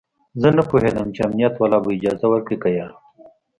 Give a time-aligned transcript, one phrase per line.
[0.41, 2.87] زه نه پوهېدم چې امنيت والا به اجازه ورکړي که يه.